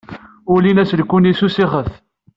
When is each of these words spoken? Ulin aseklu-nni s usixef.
Ulin 0.53 0.81
aseklu-nni 0.81 1.33
s 1.39 1.41
usixef. 1.45 1.89